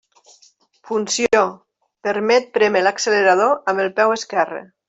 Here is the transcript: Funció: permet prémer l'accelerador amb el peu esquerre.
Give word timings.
Funció: 0.89 1.43
permet 2.09 2.49
prémer 2.57 2.85
l'accelerador 2.89 3.55
amb 3.75 3.85
el 3.85 3.97
peu 4.01 4.19
esquerre. 4.21 4.69